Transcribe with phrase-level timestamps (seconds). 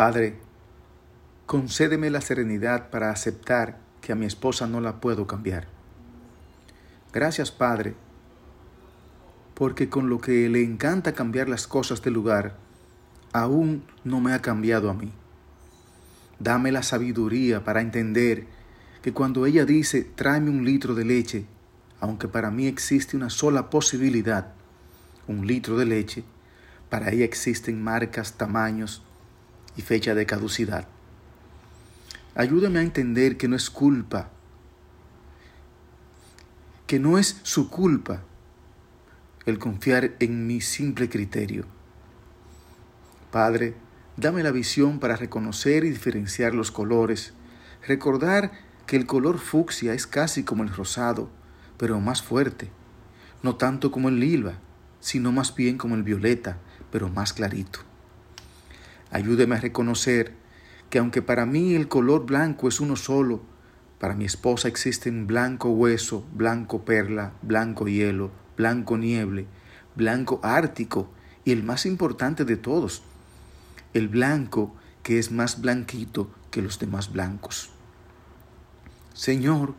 [0.00, 0.38] Padre,
[1.44, 5.66] concédeme la serenidad para aceptar que a mi esposa no la puedo cambiar.
[7.12, 7.92] Gracias, Padre,
[9.52, 12.56] porque con lo que le encanta cambiar las cosas de lugar,
[13.34, 15.12] aún no me ha cambiado a mí.
[16.38, 18.46] Dame la sabiduría para entender
[19.02, 21.44] que cuando ella dice, tráeme un litro de leche,
[22.00, 24.54] aunque para mí existe una sola posibilidad,
[25.28, 26.24] un litro de leche,
[26.88, 29.02] para ella existen marcas, tamaños
[29.76, 30.86] y fecha de caducidad.
[32.34, 34.30] Ayúdame a entender que no es culpa,
[36.86, 38.22] que no es su culpa
[39.46, 41.64] el confiar en mi simple criterio.
[43.30, 43.74] Padre,
[44.16, 47.32] dame la visión para reconocer y diferenciar los colores,
[47.86, 48.52] recordar
[48.86, 51.30] que el color fucsia es casi como el rosado,
[51.78, 52.70] pero más fuerte,
[53.42, 54.58] no tanto como el lila,
[55.00, 56.58] sino más bien como el violeta,
[56.90, 57.89] pero más clarito.
[59.10, 60.34] Ayúdeme a reconocer
[60.88, 63.40] que aunque para mí el color blanco es uno solo,
[63.98, 69.46] para mi esposa existen blanco hueso, blanco perla, blanco hielo, blanco nieble,
[69.96, 71.10] blanco ártico
[71.44, 73.02] y el más importante de todos,
[73.94, 77.70] el blanco que es más blanquito que los demás blancos.
[79.12, 79.74] Señor,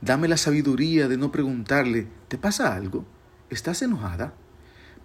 [0.00, 3.04] dame la sabiduría de no preguntarle, ¿te pasa algo?
[3.50, 4.34] ¿Estás enojada?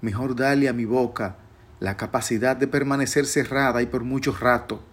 [0.01, 1.37] Mejor dale a mi boca
[1.79, 4.83] la capacidad de permanecer cerrada y por mucho rato,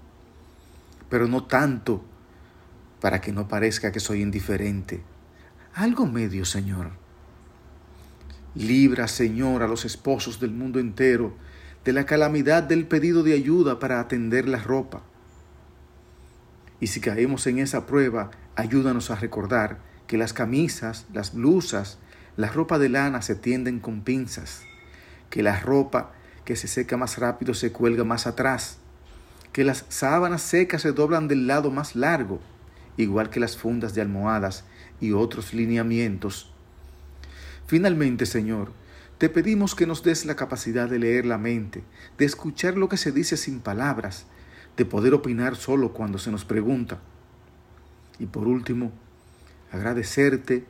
[1.08, 2.04] pero no tanto
[3.00, 5.02] para que no parezca que soy indiferente.
[5.74, 6.92] Algo medio, Señor.
[8.54, 11.34] Libra, Señor, a los esposos del mundo entero
[11.84, 15.02] de la calamidad del pedido de ayuda para atender la ropa.
[16.80, 21.98] Y si caemos en esa prueba, ayúdanos a recordar que las camisas, las blusas,
[22.36, 24.62] la ropa de lana se tienden con pinzas,
[25.30, 26.12] que la ropa
[26.44, 28.78] que se seca más rápido se cuelga más atrás,
[29.52, 32.40] que las sábanas secas se doblan del lado más largo,
[32.96, 34.64] igual que las fundas de almohadas
[35.00, 36.50] y otros lineamientos.
[37.66, 38.72] Finalmente, Señor,
[39.18, 41.84] te pedimos que nos des la capacidad de leer la mente,
[42.18, 44.26] de escuchar lo que se dice sin palabras,
[44.76, 46.98] de poder opinar solo cuando se nos pregunta.
[48.18, 48.92] Y por último,
[49.72, 50.64] agradecerte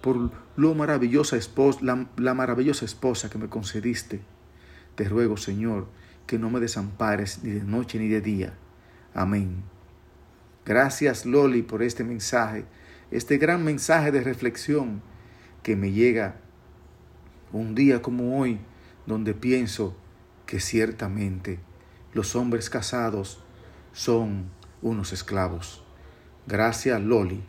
[0.00, 4.20] por lo maravillosa esposa, la, la maravillosa esposa que me concediste.
[4.96, 5.86] Te ruego, Señor,
[6.26, 8.54] que no me desampares ni de noche ni de día.
[9.14, 9.62] Amén.
[10.64, 12.64] Gracias, Loli, por este mensaje,
[13.10, 15.00] este gran mensaje de reflexión
[15.62, 16.36] que me llega
[17.52, 18.58] un día como hoy,
[19.06, 19.96] donde pienso
[20.46, 21.60] que ciertamente
[22.12, 23.44] los hombres casados
[23.92, 24.50] son
[24.82, 25.84] unos esclavos.
[26.46, 27.44] Gracias, Loli.